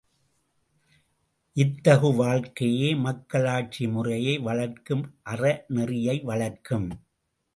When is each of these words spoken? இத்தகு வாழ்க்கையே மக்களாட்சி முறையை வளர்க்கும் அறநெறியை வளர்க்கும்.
இத்தகு 1.57 2.09
வாழ்க்கையே 2.15 2.95
மக்களாட்சி 2.95 3.87
முறையை 3.87 4.37
வளர்க்கும் 4.37 5.03
அறநெறியை 5.29 6.23
வளர்க்கும். 6.23 6.89